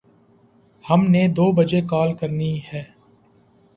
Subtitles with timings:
[0.85, 2.83] ہم نے دو بجے کال کرنی ہے